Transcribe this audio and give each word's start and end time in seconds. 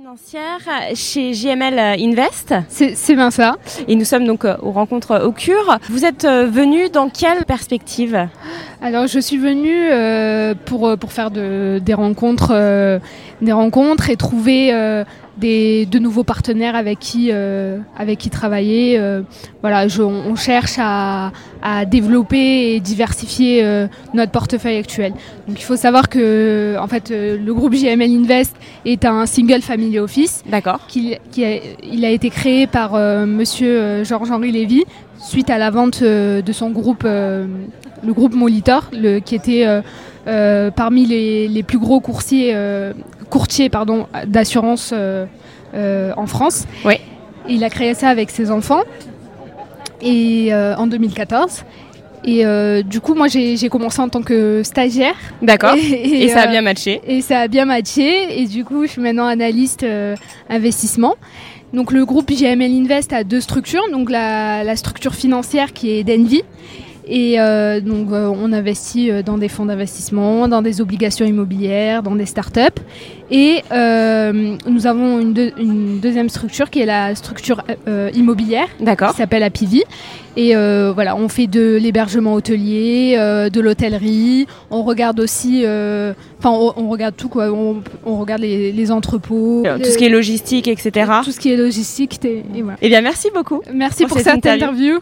financière 0.00 0.60
chez 0.94 1.34
JML 1.34 1.76
Invest. 1.76 2.54
C'est 2.68 3.16
bien 3.16 3.32
ça. 3.32 3.56
Et 3.88 3.96
nous 3.96 4.04
sommes 4.04 4.26
donc 4.26 4.44
aux 4.44 4.70
rencontres 4.70 5.24
au 5.24 5.32
CUR. 5.32 5.76
Vous 5.90 6.04
êtes 6.04 6.24
venu 6.24 6.88
dans 6.88 7.08
quelle 7.08 7.44
perspective? 7.44 8.28
Alors 8.80 9.08
je 9.08 9.18
suis 9.18 9.38
venue 9.38 9.90
euh, 9.90 10.54
pour, 10.66 10.96
pour 10.98 11.10
faire 11.10 11.32
de, 11.32 11.80
des, 11.84 11.94
rencontres, 11.94 12.52
euh, 12.52 13.00
des 13.42 13.50
rencontres 13.50 14.08
et 14.08 14.16
trouver 14.16 14.72
euh, 14.72 15.02
des, 15.38 15.86
de 15.86 15.98
nouveaux 15.98 16.24
partenaires 16.24 16.76
avec 16.76 16.98
qui, 16.98 17.30
euh, 17.32 17.78
avec 17.96 18.18
qui 18.18 18.30
travailler. 18.30 18.98
Euh, 18.98 19.22
voilà, 19.62 19.88
je, 19.88 20.02
on 20.02 20.36
cherche 20.36 20.76
à, 20.78 21.32
à, 21.62 21.84
développer 21.84 22.74
et 22.74 22.80
diversifier 22.80 23.64
euh, 23.64 23.86
notre 24.14 24.32
portefeuille 24.32 24.76
actuel. 24.76 25.12
Donc 25.46 25.58
il 25.60 25.64
faut 25.64 25.76
savoir 25.76 26.08
que 26.08 26.76
en 26.78 26.86
fait, 26.86 27.10
le 27.10 27.52
groupe 27.52 27.74
JML 27.74 28.10
Invest 28.10 28.56
est 28.84 29.04
un 29.04 29.26
single 29.26 29.62
family 29.62 29.98
office. 29.98 30.42
D'accord. 30.48 30.80
Qui, 30.88 31.16
qui 31.30 31.44
a, 31.44 31.58
il 31.82 32.04
a 32.04 32.10
été 32.10 32.30
créé 32.30 32.66
par 32.66 32.94
Monsieur 33.26 34.04
Georges-Henri 34.04 34.52
Lévy 34.52 34.84
suite 35.18 35.50
à 35.50 35.58
la 35.58 35.70
vente 35.70 36.02
de 36.02 36.52
son 36.52 36.70
groupe, 36.70 37.04
le 37.04 38.12
groupe 38.12 38.34
Molitor, 38.34 38.84
le, 38.92 39.18
qui 39.18 39.34
était 39.34 39.66
parmi 40.24 41.06
les, 41.06 41.48
les, 41.48 41.62
plus 41.62 41.78
gros 41.78 42.00
coursiers, 42.00 42.54
euh, 43.28 43.30
courtiers 43.30 43.68
pardon, 43.68 44.06
d'assurance 44.26 44.92
euh, 44.94 46.12
en 46.16 46.26
France. 46.26 46.66
Oui. 46.84 46.94
Il 47.48 47.64
a 47.64 47.70
créé 47.70 47.94
ça 47.94 48.08
avec 48.08 48.30
ses 48.30 48.50
enfants 48.50 48.82
et, 50.02 50.52
en 50.52 50.86
2014. 50.86 51.64
Et 52.24 52.44
euh, 52.44 52.82
du 52.82 53.00
coup, 53.00 53.14
moi, 53.14 53.28
j'ai 53.28 53.68
commencé 53.68 54.00
en 54.00 54.08
tant 54.08 54.22
que 54.22 54.62
stagiaire. 54.62 55.14
D'accord. 55.42 55.74
Et, 55.76 56.24
et, 56.24 56.28
ça 56.28 56.42
a 56.42 56.46
bien 56.46 56.62
matché. 56.62 57.00
Et 57.06 57.20
ça 57.20 57.40
a 57.40 57.48
bien 57.48 57.64
matché. 57.64 58.40
Et 58.40 58.46
du 58.46 58.64
coup, 58.64 58.84
je 58.86 58.92
suis 58.92 59.00
maintenant 59.00 59.26
analyste 59.26 59.82
euh, 59.82 60.16
investissement. 60.48 61.16
Donc, 61.72 61.92
le 61.92 62.04
groupe 62.04 62.30
JML 62.30 62.70
Invest 62.70 63.12
a 63.12 63.24
deux 63.24 63.40
structures. 63.40 63.84
Donc, 63.92 64.10
la, 64.10 64.64
la 64.64 64.76
structure 64.76 65.14
financière 65.14 65.72
qui 65.72 65.90
est 65.90 66.04
Denvy 66.04 66.42
et 67.08 67.40
euh, 67.40 67.80
donc, 67.80 68.12
euh, 68.12 68.26
on 68.26 68.52
investit 68.52 69.10
euh, 69.10 69.22
dans 69.22 69.38
des 69.38 69.48
fonds 69.48 69.64
d'investissement, 69.64 70.46
dans 70.46 70.60
des 70.60 70.82
obligations 70.82 71.24
immobilières, 71.24 72.02
dans 72.02 72.14
des 72.14 72.26
startups. 72.26 72.60
Et 73.30 73.62
euh, 73.72 74.56
nous 74.66 74.86
avons 74.86 75.18
une, 75.18 75.32
de, 75.32 75.52
une, 75.58 76.00
deuxième 76.00 76.28
structure 76.28 76.68
qui 76.68 76.80
est 76.80 76.86
la 76.86 77.14
structure 77.14 77.62
euh, 77.86 78.10
immobilière, 78.14 78.68
qui 78.78 79.16
s'appelle 79.16 79.42
Apivi. 79.42 79.84
Et 80.36 80.54
euh, 80.54 80.92
voilà, 80.94 81.16
on 81.16 81.28
fait 81.28 81.46
de 81.46 81.76
l'hébergement 81.76 82.34
hôtelier, 82.34 83.16
de 83.16 83.60
l'hôtellerie. 83.60 84.46
On 84.70 84.82
regarde 84.82 85.18
aussi, 85.18 85.64
enfin, 85.64 86.50
on, 86.50 86.74
on, 86.76 86.88
regarde 86.88 87.16
tout 87.16 87.28
quoi. 87.28 87.50
On, 87.50 87.82
on 88.04 88.16
regarde 88.18 88.42
les, 88.42 88.70
les 88.70 88.92
entrepôts, 88.92 89.64
tout 89.82 89.90
ce 89.90 89.98
qui 89.98 90.04
est 90.04 90.10
logistique, 90.10 90.68
etc. 90.68 91.10
Tout 91.24 91.32
ce 91.32 91.40
qui 91.40 91.50
est 91.52 91.56
logistique. 91.56 92.20
Et, 92.24 92.44
voilà. 92.62 92.78
Eh 92.82 92.88
bien, 92.88 93.00
merci 93.00 93.28
beaucoup. 93.34 93.62
Merci 93.72 94.04
pour, 94.04 94.18
cette, 94.18 94.26
cette 94.26 94.36
interview. 94.36 94.66
interview. 94.66 95.00